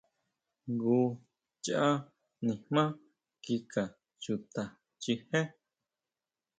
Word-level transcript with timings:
Jngu 0.71 0.99
cháʼ 1.65 1.95
nijmá 2.45 2.83
kika 3.43 3.83
chuta 4.23 4.63
chijé. 5.01 5.39